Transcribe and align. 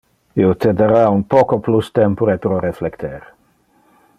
Io 0.43 0.53
te 0.63 0.71
dara 0.79 1.01
un 1.17 1.21
poco 1.35 1.59
plus 1.67 1.91
tempore 1.99 2.37
pro 2.47 2.59
reflecter. 2.65 3.21